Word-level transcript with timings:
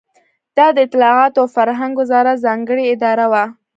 دا 0.57 0.67
د 0.75 0.77
اطلاعاتو 0.87 1.37
او 1.41 1.47
فرهنګ 1.55 1.93
وزارت 2.01 2.37
ځانګړې 2.45 2.83
اداره 2.93 3.25
وه. 3.31 3.43